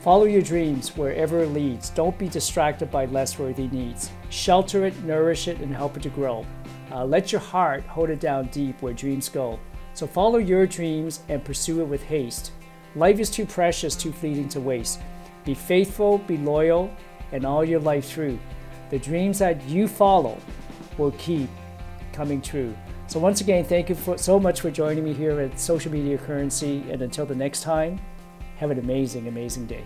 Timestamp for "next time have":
27.34-28.70